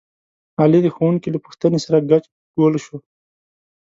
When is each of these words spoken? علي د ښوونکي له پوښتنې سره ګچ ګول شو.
علي 0.61 0.79
د 0.83 0.87
ښوونکي 0.95 1.29
له 1.31 1.39
پوښتنې 1.45 1.79
سره 1.85 1.97
ګچ 2.09 2.25
ګول 2.55 2.73
شو. 2.85 2.97